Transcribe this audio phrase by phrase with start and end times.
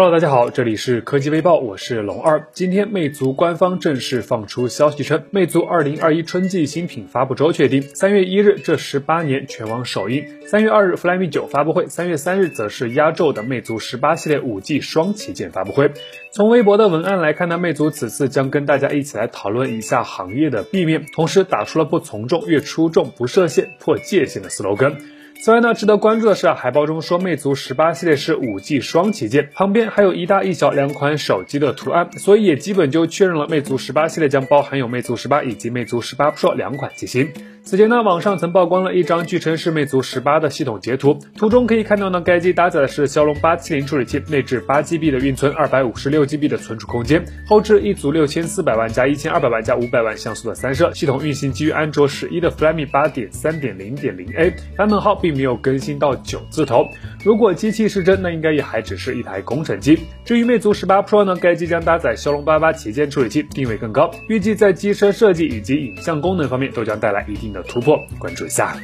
[0.00, 2.46] Hello，大家好，这里是科技微报，我是龙二。
[2.52, 15.90] 今天，魅族官方正式放出消息称，魅族二零二一春季新品发布周确定，三月一日这十八年全网首映，三月二日 Flyme 九发布会，三月三日则是压轴的魅族十八系列五 G 双旗舰发布会。
[16.30, 24.94] 从微博的文案来看呢，魅族此次将跟大家一起来讨论一下行业的弊面，同时打出了不从众、越出众不设限、破界限的 slogan。
[25.40, 37.30] 此外呢，值得关注的是啊，海报中说魅族十八系列是五 G 双旗舰，旁边还有一大一小两款手机的图案，所以也基本就确认了魅族十八系列将包含有魅族十八以及魅族十八 Pro 两款机型。
[37.68, 56.88] 此前呢，网上曾曝光了一张据称是魅族十八的系统截图，图中可以看到呢，该机搭载的是骁龙八七零处理器，内置八 GB 的运存，二百五十六 GB 的存储空间，后置一组六千四百万加一千二百万加五百万像素的三摄，系统运行基于安卓十一的 Flyme 八点三点零点零 A，版本号并没有更新到九字头。
[57.22, 59.98] 如果机器是真，那应该也还只是一台工程机。
[60.24, 68.76] 至于魅族十八 Pro 呢，该机将搭载骁龙八八旗舰处理器，定位更高，预计在机身设计以及影像功能方面都将带来一定的突破，关注一下。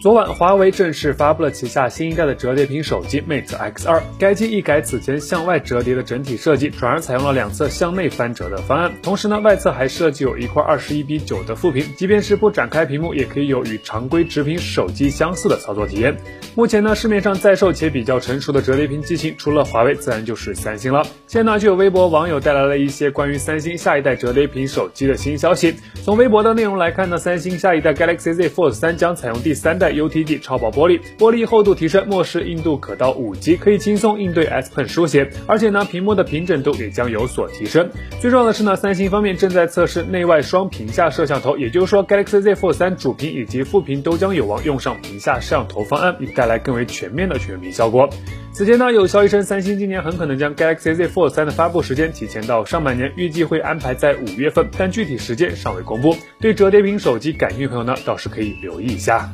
[0.00, 4.00] 昨晚，华为正式发布了旗下新一代的折叠屏手机 Mate X2。
[4.18, 8.90] 该机一改此前向外折叠的整体设计，转而采用了两侧向内翻折的方案。
[9.02, 16.16] 同时呢，外侧还设计有一块二十一比九的副屏，即便是不展开屏幕，也可以有与常规直屏手机相似的操作体验。
[16.54, 21.02] 目前呢，市面上在售且比较成熟的折叠屏机型，除了华为，自然就是三星了。
[21.26, 25.74] 现在呢，就有微博网友带来了一些关于三星下一代折叠屏手机的新消息。
[26.02, 35.30] 从微博的内容来看呢，三星下一代 Galaxy Z Fold 三将采用第三代 UTG 超薄玻璃，玻璃厚度提升，墨视硬度可到五级，可以轻松应对 S Pen 书写。
[35.46, 37.88] 而且呢，屏幕的平整度也将有所提升。
[38.20, 48.08] 最重要的是呢，三星方面正在测试内外双屏下摄像头，也就是说，Galaxy Z Fold 三主屏以及副屏都将有望用上屏下摄像头方案，以带来更为全面的全屏效果。
[48.52, 56.16] 此前呢，有消息称，三星今年很可能将 Galaxy Z Fold 三的发布时间提前到上半年，预计会安排在五月份，但具体时间尚未公布。
[56.40, 59.30] 对折叠屏手机感兴趣朋友呢，倒是可以留意一下。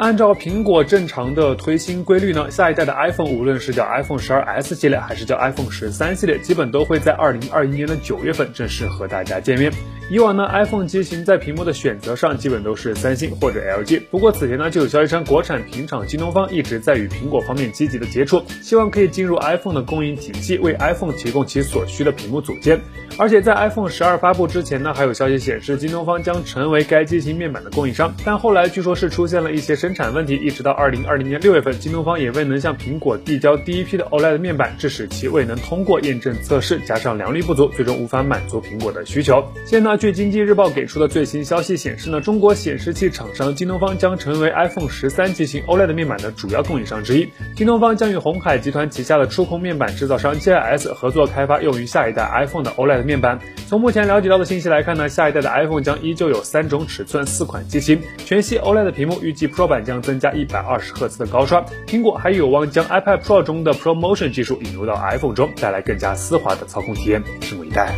[0.00, 9.70] 按照苹果正常的推新规律呢，下一代的 iPhone 无论是叫 iPhone 十二 S 系列，还是叫 iPhone 十三系列，基本都会在二零二一年的九月份正式和大家见面。
[10.10, 14.02] 以往呢，iPhone 机型在屏幕的选择上基本都是三星或者 LG。
[14.10, 22.80] 不过此前呢，就有消息称，国产屏厂京东方一直在与苹果方面积极的接触，希望可以进入 iPhone 的供应体系，为 iPhone 提供其所需的屏幕组件。
[23.18, 28.12] 而且在 iPhone 十二发布之前呢，还有消息显示，京东方将成为该机型面板的供应商。
[28.24, 39.44] 但后来据说是出现了一些生产问题，一直到二零二零年六月份，京东方也未能向苹果递交第一批的 OLED 面板，致使其未能通过验证测试，加上良率不足，最终无法满足苹果的需求。
[39.66, 47.28] 现在呢据经济日报给出的最新消息显示呢，中国显示器厂商京东方将成为 iPhone 十三机型 OLED 面板的主要供应商之一。
[47.54, 53.38] 京东方将与红海集团旗下的触控面板制造商 G I S 合作开发用于下一代 iPhone 的 OLED 面板。
[53.68, 61.62] 从目前了解到的信息来看呢，下一代的 iPhone 将依旧有三种尺寸、四款机型，全系 OLED 屏幕，预计 Pro 版将增加一百二十赫兹的高刷。
[61.86, 67.92] 苹果还有望将 iPad Pro 中的 ProMotion 技术引入到 iPhone 中，带来更加丝滑的操控体验，拭目以待。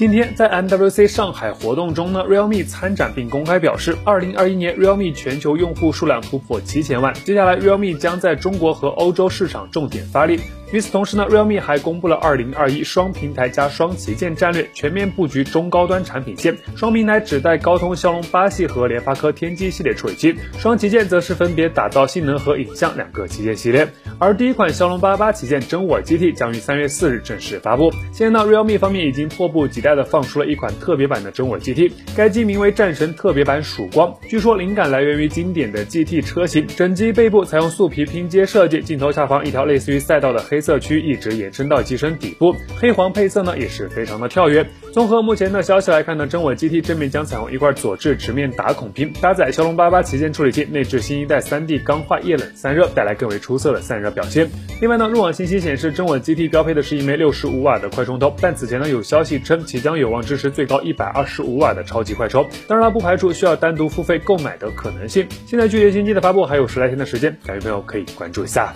[0.00, 10.40] 今天在 MWC 上海活动中呢，Realme 参展并公开表示，二零二一年 Realme 全球用户数量突破七千万，接下来 Realme 将在中国和欧洲市场重点发力。
[10.72, 16.56] 与此同时呢，Realme 还公布了二零二一双平台加双旗舰战略，全面布局中高端产品线。
[16.76, 23.88] 双平台只带高通骁龙八系和联发科天玑系列处理器，双旗舰则是分别打造性能和影像两个旗舰系列。
[24.20, 27.90] 而第一款骁龙八八旗舰真我 GT 将于三月四日正式发布。
[28.12, 36.64] 现在呢，Realme 方面已经迫不及待的放出了一款特别版的真我 GT，该机名为战神特别版曙光，据说灵感来源于经典的 GT 车型。
[36.68, 40.59] 整机背部采用素皮拼接设计，镜头下方一条类似于赛道的黑。
[40.60, 44.66] 色区一直延伸到机身底部，黑黄配色呢也是非常的跳跃。
[44.92, 54.48] 综合目前的消息来看呢，真我 GT 正面将采用一块左置直面打孔屏，搭载骁龙八八旗舰处理器，内置新一代 3D 钢化液冷散热，带来更为出色的散热表现。
[54.80, 65.26] 另外呢，入网信息显示，真我 GT 标配的是一枚六十五瓦的快充头，但此前呢有消息称其将有望支持最高一百二十五瓦的超级快充，当然了，不排除需要单独付费购买的可能性。
[65.46, 68.74] 现在距离新机的发布还有十来天的时间，感兴趣朋友可以关注一下。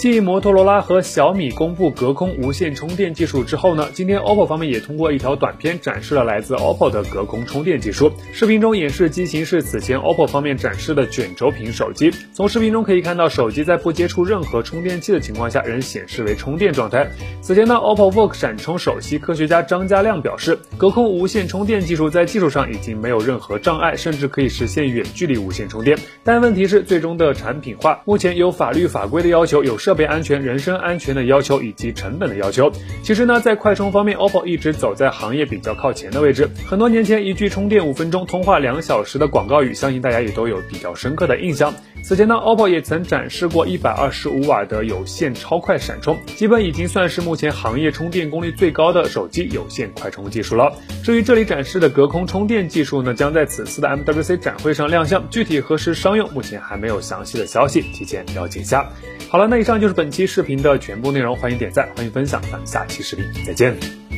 [0.00, 8.10] 继摩托罗拉和小米公布隔空无线充电技术之后呢，今天 OPPO 方面也通过一条短片展示了来自 OPPO 的隔空充电技术。
[8.32, 12.10] 视频中演示机型是此前 OPPO 方面展示的卷轴屏手机。
[12.32, 17.06] 从视频中可以看到，手机在不接触任何充电器的情况下，仍显示为充电状态。
[17.42, 25.98] 此前呢，OPPO VOOC 闪充首席科学家张家亮表示，隔空无线充电技术在技术上已经没有任何障碍，甚至可以实现远距离无线充电。
[26.24, 32.70] 但问题是最终的产品化，目前有法律法规的要求，有设备安全、人身安全的要求以及成本的要求。
[33.02, 36.48] 其实呢，在快充方面，OPPO 一直走在行业比较靠前的位置。
[36.64, 41.74] 很多年前，一句充电五分钟，通话两小时的广告语，相信大家也都有比较深刻的印象。
[42.04, 50.72] 此前呢，OPPO 也曾展示过一百二十五瓦的有线超快闪充，基本已经算是目前行业充电功率最高的手机有线快充技术了。
[51.02, 58.88] 至于这里展示的隔空充电技术呢，将在此次的 MWC 展会上亮相，具体何时商用，目前还没有详细的消息，提前了解一下。
[59.28, 64.09] 好了，那以上就是本期视频的全部内容，欢迎点赞，欢迎分享，咱们下期视频再见。